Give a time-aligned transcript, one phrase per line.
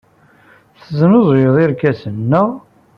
[0.79, 2.49] Tesnuzuyeḍ irkasen, naɣ?